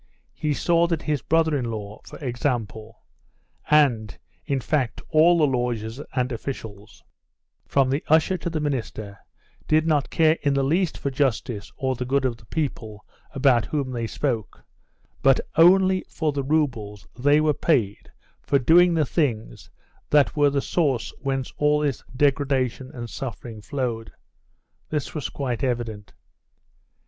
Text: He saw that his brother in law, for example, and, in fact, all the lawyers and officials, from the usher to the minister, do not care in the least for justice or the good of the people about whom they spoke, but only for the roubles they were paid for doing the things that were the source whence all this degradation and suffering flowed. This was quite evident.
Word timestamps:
He 0.33 0.55
saw 0.55 0.87
that 0.87 1.03
his 1.03 1.21
brother 1.21 1.55
in 1.55 1.65
law, 1.69 2.01
for 2.07 2.17
example, 2.25 3.03
and, 3.69 4.17
in 4.47 4.59
fact, 4.59 4.99
all 5.11 5.37
the 5.37 5.43
lawyers 5.45 6.01
and 6.15 6.31
officials, 6.31 7.03
from 7.67 7.87
the 7.91 8.03
usher 8.07 8.35
to 8.39 8.49
the 8.49 8.59
minister, 8.59 9.19
do 9.67 9.79
not 9.81 10.09
care 10.09 10.39
in 10.41 10.55
the 10.55 10.63
least 10.63 10.97
for 10.97 11.11
justice 11.11 11.71
or 11.77 11.93
the 11.93 12.05
good 12.07 12.25
of 12.25 12.37
the 12.37 12.47
people 12.47 13.05
about 13.35 13.65
whom 13.65 13.91
they 13.91 14.07
spoke, 14.07 14.63
but 15.21 15.39
only 15.55 16.03
for 16.09 16.31
the 16.31 16.41
roubles 16.41 17.05
they 17.15 17.39
were 17.39 17.53
paid 17.53 18.11
for 18.41 18.57
doing 18.57 18.95
the 18.95 19.05
things 19.05 19.69
that 20.09 20.35
were 20.35 20.49
the 20.49 20.61
source 20.63 21.13
whence 21.19 21.53
all 21.59 21.81
this 21.81 22.03
degradation 22.15 22.89
and 22.91 23.07
suffering 23.07 23.61
flowed. 23.61 24.11
This 24.89 25.13
was 25.13 25.29
quite 25.29 25.63
evident. 25.63 26.13